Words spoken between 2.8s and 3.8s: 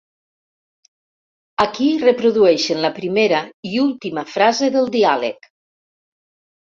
la primera i